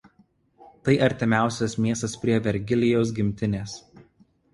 Tai 0.87 0.95
artimiausias 1.07 1.75
miestas 1.87 2.15
prie 2.23 2.39
Vergilijaus 2.47 3.13
gimtinės. 3.21 3.77